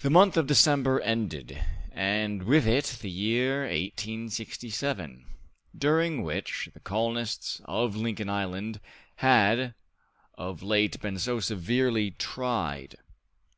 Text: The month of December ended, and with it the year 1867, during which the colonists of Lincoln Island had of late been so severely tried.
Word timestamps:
The 0.00 0.10
month 0.10 0.36
of 0.36 0.46
December 0.48 1.00
ended, 1.00 1.58
and 1.92 2.42
with 2.42 2.66
it 2.68 2.98
the 3.00 3.08
year 3.08 3.60
1867, 3.62 5.24
during 5.74 6.22
which 6.22 6.68
the 6.74 6.80
colonists 6.80 7.62
of 7.64 7.96
Lincoln 7.96 8.28
Island 8.28 8.80
had 9.16 9.72
of 10.34 10.62
late 10.62 11.00
been 11.00 11.18
so 11.18 11.40
severely 11.40 12.10
tried. 12.10 12.96